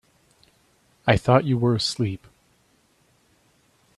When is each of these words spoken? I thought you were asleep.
I 1.05 1.15
thought 1.15 1.43
you 1.45 1.59
were 1.59 1.75
asleep. 1.75 2.25